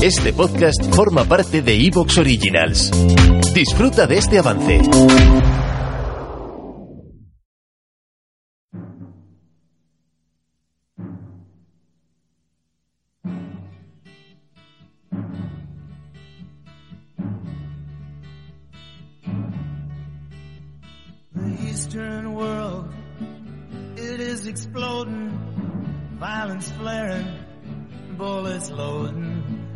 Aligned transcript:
Este 0.00 0.32
podcast 0.32 0.94
forma 0.94 1.24
parte 1.24 1.60
de 1.60 1.74
Evox 1.74 2.18
Originals. 2.18 2.90
Disfruta 3.52 4.06
de 4.06 4.16
este 4.18 4.38
avance. 4.38 4.80
The 21.34 21.68
Eastern 21.68 22.34
world, 22.34 22.88
it 23.96 24.20
is 24.20 24.46
exploding, 24.46 25.30
violence 26.18 26.70
flaring, 26.72 27.26
bullets 28.16 28.70
loading. 28.70 29.57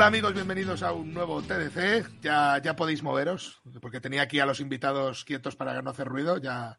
Hola 0.00 0.06
amigos, 0.06 0.32
bienvenidos 0.32 0.82
a 0.82 0.92
un 0.94 1.12
nuevo 1.12 1.42
TDC. 1.42 2.22
Ya, 2.22 2.58
ya 2.64 2.74
podéis 2.74 3.02
moveros, 3.02 3.60
porque 3.82 4.00
tenía 4.00 4.22
aquí 4.22 4.40
a 4.40 4.46
los 4.46 4.60
invitados 4.60 5.26
quietos 5.26 5.56
para 5.56 5.82
no 5.82 5.90
hacer 5.90 6.08
ruido. 6.08 6.38
Ya, 6.38 6.78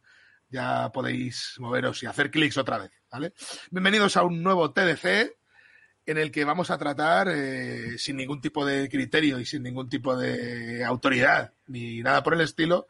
ya 0.50 0.92
podéis 0.92 1.54
moveros 1.60 2.02
y 2.02 2.08
hacer 2.08 2.32
clics 2.32 2.58
otra 2.58 2.80
vez, 2.80 2.90
¿vale? 3.12 3.34
Bienvenidos 3.70 4.18
a 4.18 4.24
un 4.24 4.42
nuevo 4.42 4.72
TDC 4.72 5.38
en 6.08 6.18
el 6.18 6.32
que 6.32 6.46
vamos 6.46 6.72
a 6.72 6.80
tratar 6.80 7.28
eh, 7.30 8.00
sin 8.00 8.18
ningún 8.18 8.42
tipo 8.42 8.66
de 8.66 8.90
criterio 8.90 9.40
y 9.40 9.46
sin 9.46 9.62
ningún 9.62 9.88
tipo 9.88 10.18
de 10.18 10.84
autoridad 10.84 11.54
ni 11.68 12.02
nada 12.02 12.24
por 12.24 12.34
el 12.34 12.42
estilo 12.42 12.88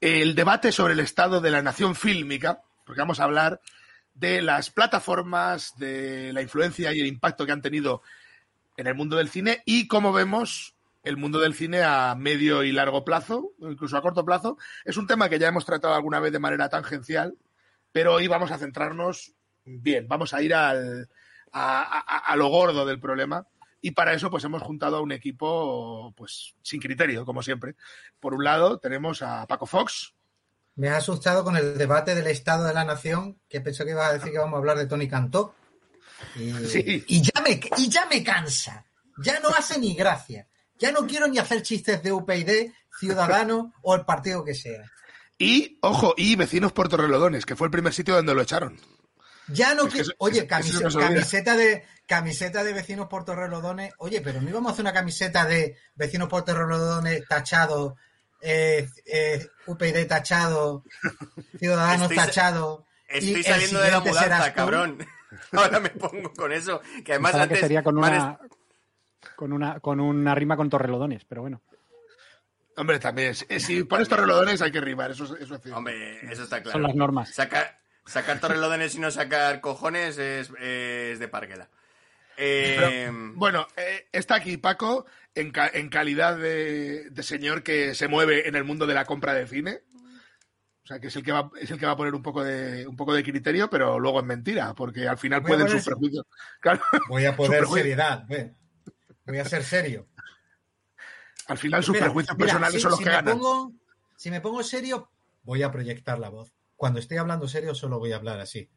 el 0.00 0.36
debate 0.36 0.70
sobre 0.70 0.92
el 0.92 1.00
estado 1.00 1.40
de 1.40 1.50
la 1.50 1.62
nación 1.62 1.96
fílmica, 1.96 2.62
porque 2.86 3.00
vamos 3.00 3.18
a 3.18 3.24
hablar 3.24 3.60
de 4.14 4.40
las 4.40 4.70
plataformas, 4.70 5.76
de 5.78 6.32
la 6.32 6.42
influencia 6.42 6.92
y 6.92 7.00
el 7.00 7.08
impacto 7.08 7.44
que 7.44 7.50
han 7.50 7.62
tenido 7.62 8.02
en 8.76 8.86
el 8.86 8.94
mundo 8.94 9.16
del 9.16 9.28
cine 9.28 9.62
y 9.66 9.88
cómo 9.88 10.12
vemos 10.12 10.74
el 11.02 11.16
mundo 11.16 11.40
del 11.40 11.54
cine 11.54 11.82
a 11.82 12.14
medio 12.14 12.62
y 12.62 12.72
largo 12.72 13.04
plazo, 13.04 13.52
incluso 13.58 13.96
a 13.96 14.02
corto 14.02 14.24
plazo. 14.24 14.56
Es 14.84 14.96
un 14.96 15.06
tema 15.06 15.28
que 15.28 15.38
ya 15.38 15.48
hemos 15.48 15.64
tratado 15.64 15.94
alguna 15.94 16.20
vez 16.20 16.32
de 16.32 16.38
manera 16.38 16.68
tangencial, 16.68 17.34
pero 17.90 18.14
hoy 18.14 18.28
vamos 18.28 18.50
a 18.52 18.58
centrarnos 18.58 19.34
bien, 19.64 20.06
vamos 20.08 20.32
a 20.34 20.42
ir 20.42 20.54
al, 20.54 21.08
a, 21.52 22.34
lo 22.36 22.48
gordo 22.48 22.86
del 22.86 23.00
problema. 23.00 23.46
Y 23.80 23.92
para 23.92 24.12
eso, 24.14 24.30
pues 24.30 24.44
hemos 24.44 24.62
juntado 24.62 24.98
a 24.98 25.00
un 25.00 25.10
equipo, 25.10 26.14
pues, 26.16 26.54
sin 26.62 26.80
criterio, 26.80 27.24
como 27.24 27.42
siempre. 27.42 27.74
Por 28.20 28.32
un 28.32 28.44
lado, 28.44 28.78
tenemos 28.78 29.22
a 29.22 29.44
Paco 29.48 29.66
Fox. 29.66 30.14
Me 30.76 30.88
ha 30.88 30.98
asustado 30.98 31.42
con 31.42 31.56
el 31.56 31.76
debate 31.76 32.14
del 32.14 32.28
Estado 32.28 32.64
de 32.64 32.74
la 32.74 32.84
Nación, 32.84 33.40
que 33.48 33.60
pensé 33.60 33.84
que 33.84 33.90
iba 33.90 34.06
a 34.06 34.12
decir 34.12 34.30
que 34.30 34.38
vamos 34.38 34.54
a 34.54 34.58
hablar 34.58 34.78
de 34.78 34.86
Tony 34.86 35.08
Cantó. 35.08 35.54
Y, 36.36 36.52
Sí. 36.66 37.04
y 37.08 37.22
ya 37.22 37.40
me, 37.42 37.60
y 37.76 37.88
ya 37.88 38.06
me 38.06 38.22
cansa. 38.22 38.84
Ya 39.18 39.40
no 39.40 39.48
hace 39.50 39.78
ni 39.78 39.94
gracia. 39.94 40.46
Ya 40.78 40.90
no 40.92 41.06
quiero 41.06 41.28
ni 41.28 41.38
hacer 41.38 41.62
chistes 41.62 42.02
de 42.02 42.12
UPyD, 42.12 42.72
Ciudadanos 42.98 43.66
o 43.82 43.94
el 43.94 44.04
partido 44.04 44.44
que 44.44 44.54
sea. 44.54 44.82
Y, 45.38 45.78
ojo, 45.82 46.14
y 46.16 46.36
Vecinos 46.36 46.72
Puertorrelodones, 46.72 47.44
que 47.46 47.56
fue 47.56 47.66
el 47.66 47.70
primer 47.72 47.92
sitio 47.92 48.14
donde 48.14 48.34
lo 48.34 48.42
echaron. 48.42 48.78
Ya 49.48 49.74
no 49.74 49.84
Es 49.86 49.92
quiero. 49.92 50.02
eso- 50.08 50.14
Oye, 50.18 50.42
no 50.42 50.48
camiseta 51.00 51.56
de 51.56 51.84
camiseta 52.06 52.62
de 52.64 52.72
vecinos 52.72 53.08
Portorrelodones. 53.08 53.92
Oye, 53.98 54.20
pero 54.20 54.40
no 54.40 54.48
íbamos 54.48 54.70
a 54.70 54.72
hacer 54.74 54.84
una 54.84 54.92
camiseta 54.92 55.44
de 55.46 55.76
vecinos 55.94 56.28
Portorrelodones 56.28 57.26
tachado, 57.28 57.96
eh, 58.40 58.88
eh, 59.06 59.46
UPyD 59.66 60.06
tachado, 60.06 60.84
Ciudadanos 61.58 62.02
Estoy 62.10 62.16
tachado. 62.16 62.86
y 63.08 63.16
Estoy 63.16 63.34
el 63.34 63.44
saliendo 63.44 63.80
de 63.80 63.90
la 63.90 64.00
mudanza, 64.00 64.48
tú. 64.50 64.54
cabrón. 64.56 65.06
Ahora 65.52 65.80
me 65.80 65.90
pongo 65.90 66.32
con 66.32 66.52
eso. 66.52 66.80
Que 67.04 67.12
además 67.12 67.34
antes. 67.34 67.58
que 67.58 67.62
sería 67.62 67.82
con 67.82 67.98
una, 67.98 68.38
con 69.36 69.52
una 69.52 69.80
con 69.80 70.00
una 70.00 70.34
rima 70.34 70.56
con 70.56 70.68
torrelodones, 70.70 71.24
pero 71.24 71.42
bueno. 71.42 71.60
Hombre, 72.76 72.98
también, 72.98 73.34
si- 73.34 73.84
pones 73.84 74.08
Torrelodones 74.08 74.62
hay 74.62 74.72
que 74.72 74.80
rimar, 74.80 75.10
eso, 75.10 75.24
es- 75.24 75.42
eso 75.42 75.54
es 75.56 75.60
cierto. 75.60 75.76
Hombre, 75.76 76.20
eso 76.32 76.42
está 76.44 76.62
claro. 76.62 76.72
Son 76.72 76.82
las 76.82 76.94
normas. 76.94 77.28
Sacar, 77.34 77.78
sacar 78.06 78.40
torrelodones 78.40 78.94
y 78.94 78.98
no 78.98 79.10
sacar 79.10 79.60
cojones 79.60 80.16
es, 80.16 80.50
es 80.58 81.18
de 81.18 81.28
parguela. 81.28 81.68
Eh, 82.38 83.10
Bueno, 83.34 83.66
eh, 83.76 84.06
está 84.10 84.36
aquí 84.36 84.56
Paco 84.56 85.04
en, 85.34 85.50
ca- 85.50 85.70
en 85.72 85.90
calidad 85.90 86.38
de, 86.38 87.10
de 87.10 87.22
señor 87.22 87.62
que 87.62 87.94
se 87.94 88.08
mueve 88.08 88.48
en 88.48 88.54
el 88.56 88.64
mundo 88.64 88.86
de 88.86 88.94
la 88.94 89.04
compra 89.04 89.34
de 89.34 89.46
cine. 89.46 89.80
O 90.84 90.86
sea, 90.86 90.98
que 90.98 91.06
es 91.06 91.16
el 91.16 91.22
que 91.22 91.30
va, 91.30 91.48
es 91.60 91.70
el 91.70 91.78
que 91.78 91.86
va 91.86 91.92
a 91.92 91.96
poner 91.96 92.14
un 92.14 92.22
poco 92.22 92.42
de, 92.42 92.86
un 92.86 92.96
poco 92.96 93.14
de 93.14 93.22
criterio, 93.22 93.70
pero 93.70 94.00
luego 94.00 94.18
es 94.18 94.26
mentira, 94.26 94.74
porque 94.74 95.06
al 95.06 95.16
final 95.16 95.42
pueden 95.42 95.68
sus 95.68 95.84
prejuicios. 95.84 96.26
Claro, 96.60 96.80
Voy 97.08 97.24
a 97.24 97.36
poner 97.36 97.66
seriedad. 97.66 98.24
ve. 98.28 98.54
Voy 99.24 99.38
a 99.38 99.44
ser 99.44 99.62
serio. 99.62 100.08
al 101.46 101.58
final 101.58 101.84
sus 101.84 101.94
Mira, 101.94 102.06
prejuicios 102.06 102.36
mira, 102.36 102.46
personales 102.46 102.74
si, 102.74 102.80
son 102.80 102.90
los 102.90 102.98
si 102.98 103.04
que 103.04 103.10
ganan. 103.10 103.38
Pongo, 103.38 103.72
si 104.16 104.30
me 104.30 104.40
pongo 104.40 104.62
serio, 104.64 105.10
voy 105.44 105.62
a 105.62 105.70
proyectar 105.70 106.18
la 106.18 106.30
voz. 106.30 106.52
Cuando 106.74 106.98
estoy 106.98 107.18
hablando 107.18 107.46
serio, 107.46 107.76
solo 107.76 108.00
voy 108.00 108.10
a 108.10 108.16
hablar 108.16 108.40
así. 108.40 108.68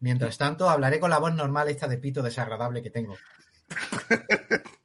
Mientras 0.00 0.36
tanto, 0.36 0.68
hablaré 0.68 1.00
con 1.00 1.08
la 1.08 1.18
voz 1.18 1.34
normal 1.34 1.68
esta 1.68 1.88
de 1.88 1.96
pito 1.96 2.22
desagradable 2.22 2.82
que 2.82 2.90
tengo. 2.90 3.16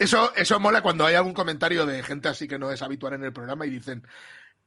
Eso, 0.00 0.34
eso 0.34 0.58
mola 0.58 0.80
cuando 0.80 1.04
hay 1.04 1.14
algún 1.14 1.34
comentario 1.34 1.84
de 1.84 2.02
gente 2.02 2.28
así 2.28 2.48
que 2.48 2.58
no 2.58 2.70
es 2.70 2.80
habitual 2.80 3.12
en 3.12 3.24
el 3.24 3.32
programa 3.32 3.66
y 3.66 3.70
dicen 3.70 4.06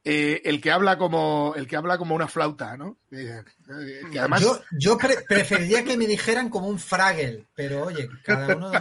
eh, 0.04 0.42
el 0.46 0.62
que 0.62 0.72
habla 0.72 0.98
como 0.98 1.54
el 1.56 1.68
que 1.68 1.76
habla 1.76 1.98
como 1.98 2.16
una 2.16 2.28
flauta, 2.28 2.78
¿no? 2.78 2.98
Eh, 3.12 3.44
eh, 3.70 4.02
que 4.12 4.20
además 4.20 4.42
Yo, 4.42 4.62
yo 4.72 4.98
pre- 4.98 5.22
preferiría 5.28 5.84
que 5.84 5.98
me 5.98 6.08
dijeran 6.08 6.50
como 6.50 6.68
un 6.68 6.80
fraggle, 6.80 7.48
pero 7.56 7.84
oye, 7.86 8.10
cada 8.24 8.56
uno. 8.56 8.72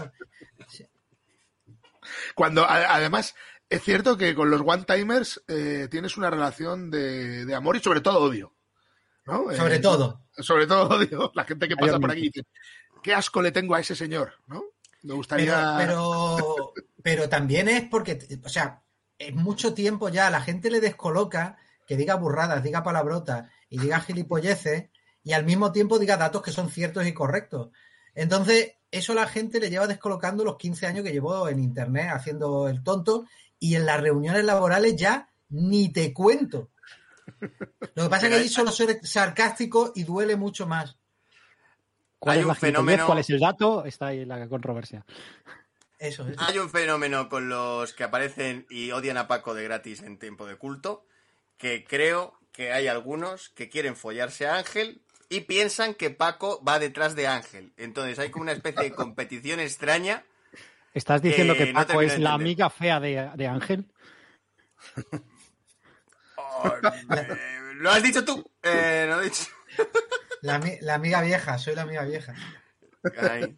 Cuando, 2.35 2.65
a- 2.65 2.95
además, 2.95 3.35
es 3.69 3.83
cierto 3.83 4.17
que 4.17 4.35
con 4.35 4.51
los 4.51 4.63
one-timers 4.65 5.43
eh, 5.49 5.89
tienes 5.91 6.17
una 6.17 6.31
relación 6.31 6.91
de, 6.91 7.45
de 7.45 7.55
amor 7.55 7.77
y 7.77 7.81
sobre 7.81 8.01
todo 8.01 8.21
odio. 8.21 8.55
¿no? 9.27 9.53
Sobre 9.55 9.77
Eh, 9.77 9.81
todo. 9.81 10.23
Sobre 10.39 10.67
todo 10.67 10.89
odio. 10.97 11.31
La 11.35 11.45
gente 11.45 11.69
que 11.69 11.77
pasa 11.77 11.99
por 11.99 12.11
aquí 12.11 12.23
dice, 12.23 12.43
qué 13.03 13.15
asco 13.15 13.43
le 13.43 13.53
tengo 13.53 13.75
a 13.75 13.81
ese 13.81 13.95
señor, 13.95 14.35
¿no? 14.47 14.63
Me 15.03 15.11
Pero, 15.11 15.17
gustaría... 15.17 15.75
pero, 15.77 16.73
pero 17.03 17.29
también 17.29 17.69
es 17.69 17.83
porque, 17.89 18.19
o 18.43 18.49
sea, 18.49 18.83
es 19.19 19.35
mucho 19.35 19.75
tiempo 19.75 20.09
ya, 20.09 20.31
la 20.31 20.41
gente 20.41 20.71
le 20.71 20.81
descoloca 20.81 21.57
que 21.87 21.97
diga 21.97 22.15
burradas, 22.17 22.63
diga 22.63 22.83
palabrotas 22.83 23.51
y 23.69 23.79
diga 23.79 24.01
gilipolleces 24.01 24.89
y 25.25 25.33
al 25.33 25.45
mismo 25.45 25.73
tiempo 25.73 25.99
diga 25.99 26.17
datos 26.17 26.43
que 26.43 26.53
son 26.53 26.71
ciertos 26.71 27.07
y 27.07 27.13
correctos. 27.13 27.71
Entonces, 28.15 28.73
eso 28.91 29.13
a 29.13 29.17
la 29.17 29.27
gente 29.27 29.61
le 29.61 29.71
lleva 29.71 29.87
descolocando 29.87 30.45
los 30.45 30.57
15 30.57 30.87
años 30.87 31.05
que 31.05 31.13
llevo 31.13 31.49
en 31.49 31.59
internet 31.59 32.09
haciendo 32.13 32.69
el 32.69 32.83
tonto 32.83 33.27
y 33.59 33.75
en 33.75 33.85
las 33.87 34.01
reuniones 34.01 34.45
laborales 34.45 34.97
ya 34.97 35.29
ni 35.51 35.91
te 35.93 36.13
cuento. 36.13 36.71
Lo 37.95 38.05
que 38.05 38.09
pasa 38.11 38.27
es 38.27 38.33
que 38.33 38.39
ahí 38.41 38.49
solo 38.49 38.71
soy 38.71 38.99
sarcástico 39.03 39.93
y 39.95 40.05
duele 40.05 40.37
mucho 40.37 40.67
más. 40.67 40.97
¿Cuál 42.19 42.37
Hay 42.37 42.41
es 42.41 42.47
un 42.47 42.55
fenómeno- 42.57 43.07
¿Cuál 43.07 43.19
es 43.19 43.31
el 43.31 43.39
dato? 43.39 43.85
Está 43.85 44.07
ahí 44.09 44.25
la 44.25 44.49
controversia. 44.49 45.05
Eso 45.99 46.29
es. 46.29 46.37
Hay 46.39 46.59
un 46.59 46.71
fenómeno 46.71 47.29
con 47.29 47.49
los 47.49 47.93
que 47.93 48.05
aparecen 48.05 48.67
y 48.71 48.91
odian 48.93 49.17
a 49.17 49.27
Paco 49.29 49.55
de 49.55 49.65
gratis 49.65 50.03
en 50.03 50.19
tiempo 50.19 50.47
de 50.47 50.57
culto, 50.57 51.05
que 51.57 51.85
creo 51.85 52.39
que 52.53 52.73
hay 52.73 52.87
algunos 52.89 53.49
que 53.51 53.69
quieren 53.69 53.97
follarse 53.97 54.47
a 54.47 54.57
Ángel 54.57 55.03
y 55.29 55.41
piensan 55.41 55.95
que 55.95 56.11
Paco 56.11 56.63
va 56.65 56.79
detrás 56.79 57.15
de 57.17 57.27
Ángel. 57.27 57.73
Entonces 57.77 58.19
hay 58.19 58.31
como 58.31 58.43
una 58.45 58.53
especie 58.53 58.83
de 58.85 58.93
competición 58.93 59.61
extraña. 59.61 60.25
¿Estás 60.95 61.21
diciendo 61.21 61.55
que 61.57 61.67
Paco 61.69 62.01
es 62.01 62.19
la 62.19 62.33
amiga 62.33 62.71
fea 62.71 62.99
de, 63.01 63.31
de 63.35 63.47
Ángel? 63.47 63.91
Oh, 66.37 66.73
eh, 67.17 67.39
¿Lo 67.75 67.91
has 67.91 68.03
dicho 68.03 68.25
tú? 68.25 68.49
Eh, 68.63 69.07
¿no 69.09 69.21
he 69.21 69.25
dicho? 69.25 69.45
La, 70.43 70.61
ami- 70.61 70.79
la 70.81 70.95
amiga 70.95 71.21
vieja, 71.21 71.59
soy 71.59 71.75
la 71.75 71.83
amiga 71.83 72.05
vieja. 72.05 72.35
Ay. 73.17 73.57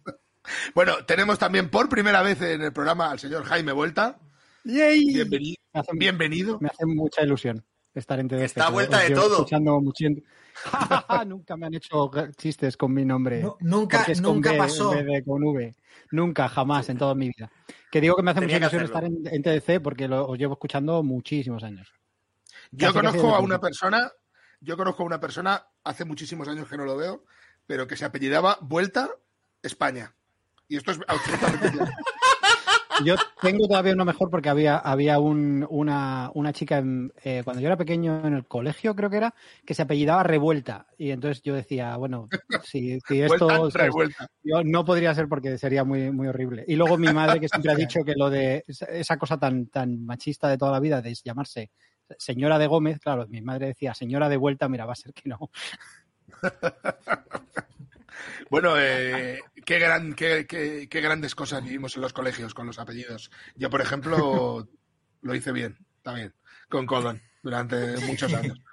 Bueno, 0.74 1.04
tenemos 1.06 1.38
también 1.38 1.68
por 1.70 1.88
primera 1.88 2.22
vez 2.22 2.40
en 2.42 2.62
el 2.62 2.72
programa 2.72 3.10
al 3.10 3.18
señor 3.18 3.44
Jaime 3.44 3.72
Vuelta. 3.72 4.18
Bienvenido. 4.64 5.56
Me 5.72 5.80
hace, 5.80 5.90
Bienvenido. 5.94 6.58
me 6.60 6.68
hace 6.68 6.86
mucha 6.86 7.22
ilusión 7.22 7.64
estar 7.94 8.18
en 8.20 8.28
TDC. 8.28 8.42
Está 8.42 8.70
vuelta 8.70 8.98
de 9.00 9.10
todo. 9.10 9.36
Escuchando 9.36 9.80
mucho- 9.80 10.04
Nunca 11.26 11.56
me 11.56 11.66
han 11.66 11.74
hecho 11.74 12.10
chistes 12.36 12.76
con 12.76 12.92
mi 12.92 13.04
nombre. 13.04 13.42
Nu- 13.42 13.56
nunca- 13.60 13.98
porque 13.98 14.12
es 14.12 14.20
con 14.20 14.34
nunca 14.36 14.52
B 14.52 14.58
pasó. 14.58 14.90
de 14.92 15.24
con 15.24 15.42
V. 15.44 15.74
Nunca, 16.12 16.48
jamás 16.48 16.88
en 16.88 16.98
toda 16.98 17.14
mi 17.14 17.28
vida. 17.28 17.50
Que 17.90 18.00
digo 18.00 18.16
que 18.16 18.22
me 18.22 18.32
hace 18.32 18.40
Tenía 18.40 18.56
mucha 18.58 18.76
ilusión 18.76 18.84
estar 18.84 19.04
en, 19.04 19.22
en 19.26 19.42
TDC 19.42 19.82
porque 19.82 20.08
lo, 20.08 20.26
os 20.26 20.38
llevo 20.38 20.54
escuchando 20.54 21.02
muchísimos 21.02 21.62
años. 21.62 21.92
Yo 22.72 22.88
Casi, 22.92 22.98
conozco 22.98 23.34
a 23.34 23.40
una 23.40 23.60
persona, 23.60 24.12
yo 24.60 24.76
conozco 24.76 25.02
a 25.02 25.06
una 25.06 25.20
persona, 25.20 25.66
hace 25.84 26.04
muchísimos 26.04 26.48
años 26.48 26.68
que 26.68 26.76
no 26.76 26.84
lo 26.84 26.96
veo, 26.96 27.24
pero 27.66 27.86
que 27.86 27.96
se 27.96 28.04
apellidaba 28.04 28.58
Vuelta 28.60 29.10
España. 29.62 30.14
Y 30.70 30.76
esto 30.76 30.92
es 30.92 31.00
absolutamente 31.06 31.68
cierto. 31.70 31.92
Yo 33.04 33.14
tengo 33.40 33.66
todavía 33.66 33.94
uno 33.94 34.04
mejor 34.04 34.28
porque 34.28 34.50
había, 34.50 34.76
había 34.76 35.18
un- 35.18 35.66
una, 35.70 36.30
una 36.34 36.52
chica 36.52 36.78
en- 36.78 37.10
eh, 37.24 37.40
cuando 37.44 37.62
yo 37.62 37.68
era 37.68 37.78
pequeño 37.78 38.26
en 38.26 38.34
el 38.34 38.46
colegio, 38.46 38.94
creo 38.94 39.08
que 39.08 39.16
era, 39.16 39.34
que 39.64 39.72
se 39.72 39.80
apellidaba 39.80 40.22
Revuelta. 40.22 40.86
Y 40.98 41.10
entonces 41.10 41.42
yo 41.42 41.54
decía, 41.54 41.96
bueno, 41.96 42.28
si, 42.62 42.98
si 43.08 43.22
esto. 43.22 43.46
Vuelta, 43.46 43.56
¿sabes? 43.56 43.74
revuelta. 43.74 44.26
Yo 44.42 44.62
no 44.64 44.84
podría 44.84 45.14
ser 45.14 45.28
porque 45.28 45.56
sería 45.56 45.82
muy, 45.82 46.10
muy 46.12 46.28
horrible. 46.28 46.62
Y 46.68 46.76
luego 46.76 46.98
mi 46.98 47.10
madre, 47.10 47.40
que 47.40 47.48
siempre 47.48 47.72
ha 47.72 47.74
dicho 47.88 48.04
que 48.04 48.12
lo 48.14 48.28
de 48.28 48.64
esa- 48.68 48.84
esa 48.86 49.16
cosa 49.16 49.38
tan, 49.38 49.68
tan 49.68 50.04
machista 50.04 50.48
de 50.50 50.58
toda 50.58 50.72
la 50.72 50.80
vida 50.80 51.00
de 51.00 51.14
llamarse 51.24 51.70
señora 52.18 52.58
de 52.58 52.66
Gómez, 52.66 52.98
claro, 52.98 53.26
mi 53.28 53.40
madre 53.40 53.68
decía 53.68 53.94
señora 53.94 54.28
de 54.28 54.36
vuelta, 54.36 54.68
mira, 54.68 54.84
va 54.84 54.92
a 54.92 54.96
ser 54.96 55.14
que 55.14 55.28
no. 55.30 55.38
Bueno, 58.50 58.74
eh, 58.78 59.40
qué, 59.64 59.78
gran, 59.78 60.14
qué, 60.14 60.46
qué- 60.46 60.88
qué 60.90 61.00
grandes 61.00 61.34
cosas 61.34 61.62
vivimos 61.62 61.94
en 61.96 62.02
los 62.02 62.12
colegios 62.12 62.54
con 62.54 62.66
los 62.66 62.78
apellidos. 62.78 63.30
Yo, 63.56 63.70
por 63.70 63.80
ejemplo, 63.80 64.68
lo 65.22 65.34
hice 65.34 65.52
bien, 65.52 65.78
también, 66.02 66.34
con 66.68 66.86
Codon, 66.86 67.20
durante 67.42 67.98
muchos 68.06 68.32
años. 68.34 68.58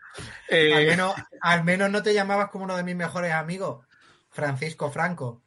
Eh, 0.49 0.73
Al 0.73 0.85
menos, 0.88 1.13
al 1.41 1.63
menos 1.63 1.91
no 1.91 2.01
te 2.01 2.11
llamabas 2.11 2.49
como 2.49 2.63
uno 2.63 2.75
de 2.75 2.83
mis 2.83 2.95
mejores 2.95 3.33
amigos, 3.33 3.85
Francisco 4.31 4.89
Franco. 4.89 5.44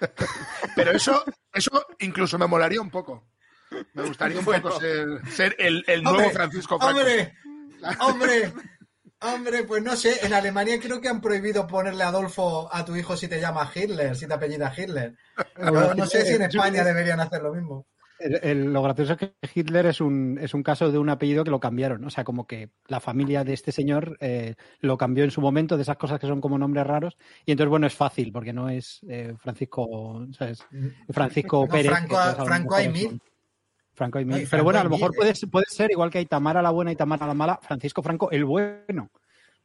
Pero 0.74 0.92
eso, 0.92 1.22
eso 1.52 1.86
incluso 1.98 2.38
me 2.38 2.46
molaría 2.46 2.80
un 2.80 2.88
poco. 2.90 3.26
Me 3.92 4.04
gustaría 4.04 4.38
un 4.38 4.44
Bueno. 4.46 4.62
poco 4.70 4.80
ser, 4.80 5.06
ser 5.30 5.54
el, 5.58 5.84
el 5.86 6.02
nuevo 6.02 6.18
Hombre, 6.20 6.32
Francisco 6.32 6.78
Franco. 6.78 6.98
¡Hombre! 6.98 7.34
¡Hombre! 8.00 8.52
Hombre, 9.22 9.64
pues 9.64 9.82
no 9.82 9.96
sé, 9.96 10.24
en 10.26 10.34
Alemania 10.34 10.78
creo 10.80 11.00
que 11.00 11.08
han 11.08 11.20
prohibido 11.20 11.66
ponerle 11.66 12.04
Adolfo 12.04 12.68
a 12.72 12.84
tu 12.84 12.94
hijo 12.96 13.16
si 13.16 13.28
te 13.28 13.40
llama 13.40 13.70
Hitler, 13.74 14.14
si 14.14 14.26
te 14.26 14.34
apellida 14.34 14.72
Hitler. 14.76 15.14
No 15.96 16.06
sé 16.06 16.24
si 16.26 16.34
en 16.34 16.42
España 16.42 16.84
deberían 16.84 17.20
hacer 17.20 17.42
lo 17.42 17.54
mismo. 17.54 17.86
El- 18.18 18.40
el- 18.42 18.72
lo 18.72 18.82
gracioso 18.82 19.12
es 19.12 19.18
que 19.18 19.34
Hitler 19.54 19.84
es 19.86 20.00
un, 20.00 20.38
es 20.40 20.54
un 20.54 20.62
caso 20.62 20.90
de 20.90 20.96
un 20.98 21.10
apellido 21.10 21.44
que 21.44 21.50
lo 21.50 21.60
cambiaron. 21.60 22.02
O 22.04 22.08
sea, 22.10 22.24
como 22.24 22.46
que 22.46 22.70
la 22.88 22.98
familia 23.00 23.44
de 23.44 23.52
este 23.52 23.72
señor 23.72 24.16
eh, 24.20 24.54
lo 24.80 24.96
cambió 24.96 25.22
en 25.24 25.30
su 25.30 25.42
momento, 25.42 25.76
de 25.76 25.82
esas 25.82 25.98
cosas 25.98 26.18
que 26.18 26.26
son 26.26 26.40
como 26.40 26.56
nombres 26.58 26.86
raros. 26.86 27.16
Y 27.44 27.52
entonces, 27.52 27.68
bueno, 27.70 27.86
es 27.86 27.94
fácil, 27.94 28.32
porque 28.32 28.54
no 28.54 28.70
es 28.70 29.00
eh, 29.08 29.34
Francisco, 29.38 30.26
¿sabes? 30.32 30.64
Francisco 31.10 31.66
No, 31.66 31.68
Pérez. 31.72 31.90
Franco- 31.90 32.44
Franco 32.46 32.74
Aymir. 32.76 33.18
Franco. 33.96 34.18
Ay, 34.18 34.46
Pero 34.50 34.62
bueno, 34.62 34.78
a 34.80 34.84
lo 34.84 34.90
mejor 34.90 35.12
puede, 35.14 35.34
ser- 35.34 35.48
puede 35.50 35.66
ser, 35.68 35.90
igual 35.90 36.10
que 36.10 36.18
hay 36.18 36.26
Tamara 36.26 36.62
la 36.62 36.70
buena 36.70 36.92
y 36.92 36.96
Tamara 36.96 37.26
la 37.26 37.34
mala, 37.34 37.58
Francisco 37.62 38.02
Franco 38.02 38.30
el 38.30 38.44
bueno. 38.44 39.10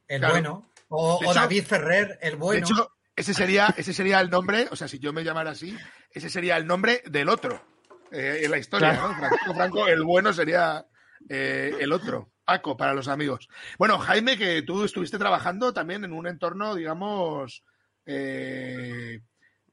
El 0.08 0.18
Claro. 0.20 0.34
bueno. 0.34 0.68
O, 0.88 1.18
De 1.20 1.26
o 1.26 1.30
hecho- 1.30 1.40
David 1.40 1.64
Ferrer, 1.64 2.18
el 2.20 2.36
bueno. 2.36 2.66
De 2.66 2.72
hecho, 2.72 2.88
ese 3.14 3.32
sería, 3.34 3.72
ese 3.76 3.92
sería 3.92 4.20
el 4.20 4.30
nombre, 4.30 4.66
o 4.70 4.76
sea, 4.76 4.88
si 4.88 4.98
yo 4.98 5.12
me 5.12 5.22
llamara 5.24 5.50
así, 5.52 5.76
ese 6.10 6.28
sería 6.28 6.56
el 6.56 6.66
nombre 6.66 7.02
del 7.06 7.28
otro 7.28 7.62
eh, 8.10 8.40
en 8.42 8.50
la 8.50 8.58
historia, 8.58 8.92
¿no? 8.94 9.14
Francisco 9.14 9.54
Franco, 9.54 9.86
el 9.86 10.02
bueno 10.02 10.32
sería 10.32 10.84
eh, 11.28 11.76
el 11.80 11.92
otro. 11.92 12.30
Paco, 12.44 12.76
para 12.76 12.92
los 12.92 13.06
amigos. 13.08 13.48
Bueno, 13.78 13.98
Jaime, 13.98 14.36
que 14.36 14.62
tú 14.62 14.82
estuviste 14.84 15.16
trabajando 15.16 15.72
también 15.72 16.04
en 16.04 16.12
un 16.12 16.26
entorno, 16.26 16.74
digamos, 16.74 17.62
eh, 18.04 19.20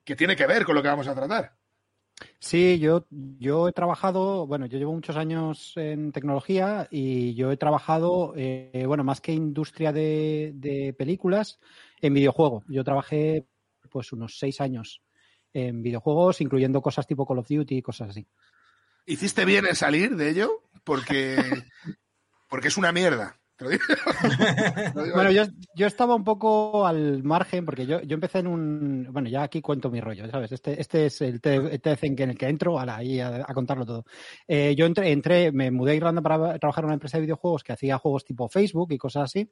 que 0.05 0.15
tiene 0.15 0.35
que 0.35 0.45
ver 0.47 0.65
con 0.65 0.75
lo 0.75 0.81
que 0.81 0.87
vamos 0.87 1.07
a 1.07 1.15
tratar. 1.15 1.53
Sí, 2.39 2.79
yo, 2.79 3.05
yo 3.09 3.67
he 3.67 3.73
trabajado, 3.73 4.47
bueno, 4.47 4.65
yo 4.65 4.77
llevo 4.77 4.93
muchos 4.93 5.15
años 5.15 5.73
en 5.75 6.11
tecnología 6.11 6.87
y 6.91 7.33
yo 7.35 7.51
he 7.51 7.57
trabajado, 7.57 8.33
eh, 8.35 8.83
bueno, 8.87 9.03
más 9.03 9.21
que 9.21 9.33
industria 9.33 9.91
de, 9.91 10.51
de 10.55 10.93
películas, 10.93 11.59
en 12.01 12.13
videojuego. 12.13 12.63
Yo 12.67 12.83
trabajé 12.83 13.45
pues 13.89 14.11
unos 14.13 14.37
seis 14.37 14.61
años 14.61 15.01
en 15.53 15.81
videojuegos, 15.81 16.41
incluyendo 16.41 16.81
cosas 16.81 17.07
tipo 17.07 17.25
Call 17.25 17.39
of 17.39 17.47
Duty 17.47 17.77
y 17.77 17.81
cosas 17.81 18.09
así. 18.09 18.27
Hiciste 19.05 19.45
bien 19.45 19.65
en 19.65 19.75
salir 19.75 20.15
de 20.15 20.29
ello, 20.29 20.63
porque, 20.83 21.37
porque 22.49 22.67
es 22.67 22.77
una 22.77 22.91
mierda. 22.91 23.38
Te 23.59 23.63
lo 23.65 23.69
digo. 23.71 23.83
Te 24.93 24.93
lo 24.95 25.03
digo. 25.03 25.15
Bueno, 25.15 25.31
yo, 25.31 25.43
yo 25.75 25.85
estaba 25.85 26.15
un 26.15 26.23
poco 26.23 26.87
al 26.87 27.21
margen 27.23 27.65
porque 27.65 27.85
yo, 27.85 28.01
yo 28.01 28.15
empecé 28.15 28.39
en 28.39 28.47
un... 28.47 29.07
Bueno, 29.11 29.29
ya 29.29 29.43
aquí 29.43 29.61
cuento 29.61 29.91
mi 29.91 30.01
rollo, 30.01 30.27
¿sabes? 30.31 30.51
Este, 30.51 30.79
este 30.81 31.05
es 31.05 31.21
el 31.21 31.39
TDC 31.41 32.03
en 32.03 32.15
que- 32.15 32.23
en 32.23 32.29
el 32.31 32.37
que 32.37 32.47
entro 32.47 32.79
ala, 32.79 32.95
ahí 32.97 33.19
a, 33.19 33.45
a 33.47 33.53
contarlo 33.53 33.85
todo. 33.85 34.05
Eh, 34.47 34.73
yo 34.75 34.85
entré, 34.85 35.11
entré, 35.11 35.51
me 35.51 35.69
mudé 35.69 35.91
a 35.91 35.95
Irlanda 35.95 36.21
para 36.21 36.57
trabajar 36.57 36.83
en 36.83 36.87
una 36.87 36.93
empresa 36.95 37.17
de 37.17 37.21
videojuegos 37.23 37.63
que 37.63 37.73
hacía 37.73 37.97
juegos 37.99 38.25
tipo 38.25 38.49
Facebook 38.49 38.91
y 38.93 38.97
cosas 38.97 39.23
así. 39.25 39.51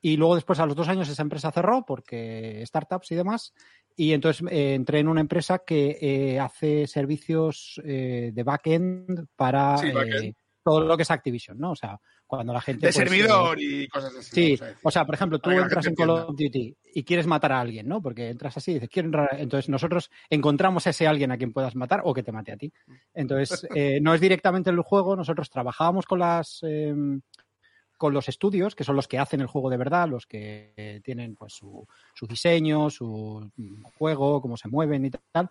Y 0.00 0.16
luego 0.16 0.36
después 0.36 0.58
a 0.60 0.66
los 0.66 0.76
dos 0.76 0.88
años 0.88 1.08
esa 1.08 1.22
empresa 1.22 1.50
cerró 1.50 1.84
porque 1.86 2.62
startups 2.66 3.10
y 3.12 3.16
demás. 3.16 3.52
Y 3.96 4.12
entonces 4.12 4.46
eh, 4.50 4.74
entré 4.74 5.00
en 5.00 5.08
una 5.08 5.20
empresa 5.20 5.58
que 5.66 5.98
eh, 6.00 6.38
hace 6.38 6.86
servicios 6.86 7.80
eh, 7.84 8.30
de 8.32 8.42
backend 8.44 9.26
para 9.34 9.76
Sí, 9.78 9.90
backend. 9.90 10.34
Todo 10.68 10.80
lo 10.80 10.96
que 10.98 11.02
es 11.02 11.10
Activision, 11.10 11.58
¿no? 11.58 11.70
O 11.70 11.76
sea, 11.76 11.98
cuando 12.26 12.52
la 12.52 12.60
gente... 12.60 12.86
de 12.86 12.92
pues, 12.92 12.96
eh, 12.96 13.08
servidor 13.08 13.58
y 13.58 13.88
cosas 13.88 14.14
así. 14.14 14.56
Sí, 14.56 14.64
o 14.82 14.90
sea, 14.90 15.06
por 15.06 15.14
ejemplo, 15.14 15.38
tú 15.38 15.50
entras 15.50 15.86
en 15.86 15.94
Call 15.94 16.10
of 16.10 16.36
Duty 16.36 16.76
y 16.94 17.04
quieres 17.04 17.26
matar 17.26 17.52
a 17.52 17.60
alguien, 17.60 17.88
¿no? 17.88 18.02
Porque 18.02 18.28
entras 18.28 18.54
así 18.58 18.72
y 18.72 18.74
dices, 18.74 18.90
quiero 18.90 19.06
entrar. 19.08 19.30
a-". 19.32 19.38
Entonces 19.38 19.70
nosotros 19.70 20.10
encontramos 20.28 20.86
a 20.86 20.90
ese 20.90 21.06
alguien 21.06 21.32
a 21.32 21.38
quien 21.38 21.54
puedas 21.54 21.74
matar 21.74 22.02
o 22.04 22.12
que 22.12 22.22
te 22.22 22.32
mate 22.32 22.52
a 22.52 22.58
ti. 22.58 22.70
Entonces, 23.14 23.66
eh, 23.74 23.98
no 24.02 24.12
es 24.12 24.20
directamente 24.20 24.68
el 24.68 24.80
juego, 24.82 25.16
nosotros 25.16 25.48
trabajábamos 25.48 26.04
con 26.04 26.18
las. 26.18 26.58
eh, 26.62 26.94
con 27.96 28.14
los 28.14 28.28
estudios, 28.28 28.76
que 28.76 28.84
son 28.84 28.94
los 28.94 29.08
que 29.08 29.18
hacen 29.18 29.40
el 29.40 29.48
juego 29.48 29.70
de 29.70 29.76
verdad, 29.76 30.08
los 30.08 30.24
que 30.24 30.72
eh, 30.76 31.00
tienen 31.02 31.34
pues 31.34 31.52
su, 31.52 31.84
su 32.14 32.28
diseño, 32.28 32.90
su 32.90 33.50
mm, 33.56 33.82
juego, 33.98 34.40
cómo 34.40 34.56
se 34.56 34.68
mueven 34.68 35.06
y 35.06 35.10
tal. 35.10 35.50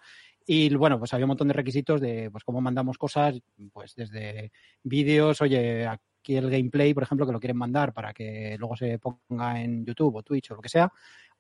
Y 0.50 0.74
bueno, 0.76 0.98
pues 0.98 1.14
había 1.14 1.26
un 1.26 1.30
montón 1.30 1.50
de 1.50 1.54
requisitos 1.54 2.00
de 2.00 2.32
pues 2.32 2.44
cómo 2.46 2.62
mandamos 2.62 2.98
cosas, 2.98 3.38
pues 3.74 3.94
desde 3.96 4.52
vídeos, 4.82 5.42
oye, 5.42 5.86
aquí 5.86 6.38
el 6.38 6.50
gameplay, 6.50 6.94
por 6.94 7.04
ejemplo, 7.04 7.26
que 7.26 7.34
lo 7.34 7.40
quieren 7.40 7.58
mandar 7.58 7.94
para 7.94 8.14
que 8.14 8.56
luego 8.58 8.78
se 8.78 8.98
ponga 8.98 9.62
en 9.62 9.86
YouTube 9.86 10.16
o 10.16 10.24
Twitch 10.24 10.52
o 10.52 10.56
lo 10.56 10.62
que 10.62 10.70
sea, 10.70 10.90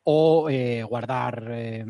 o 0.04 0.50
eh, 0.50 0.83
guardar 0.83 1.48
eh, 1.51 1.86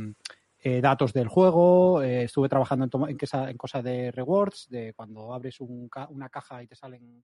eh, 0.59 0.79
datos 0.79 1.11
del 1.11 1.27
juego. 1.27 2.03
estuve 2.03 2.49
trabajando 2.49 2.85
en, 2.85 3.09
en, 3.09 3.17
en 3.49 3.57
cosa 3.57 3.81
de 3.81 4.11
rewards, 4.11 4.67
de 4.69 4.93
cuando 4.93 5.33
abres 5.33 5.59
un 5.59 5.89
ca- 5.89 6.07
una 6.09 6.29
caja 6.29 6.61
y 6.61 6.67
te 6.67 6.75
salen 6.75 7.23